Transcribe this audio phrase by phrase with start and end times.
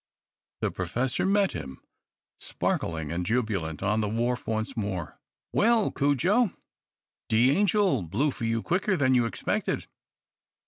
[0.61, 1.79] The Professor met him,
[2.39, 5.19] sparkling and jubilant, on the wharf once more.
[5.53, 6.55] "Well, Cudjo,
[7.29, 9.85] 'de angel' blew for you quicker than you expected."